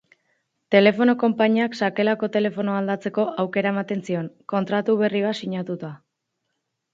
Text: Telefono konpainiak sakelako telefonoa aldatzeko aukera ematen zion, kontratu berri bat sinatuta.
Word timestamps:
Telefono 0.75 1.13
konpainiak 1.23 1.75
sakelako 1.79 2.29
telefonoa 2.37 2.79
aldatzeko 2.85 3.27
aukera 3.45 3.75
ematen 3.75 4.03
zion, 4.09 4.31
kontratu 4.55 4.97
berri 5.05 5.23
bat 5.29 5.41
sinatuta. 5.43 5.93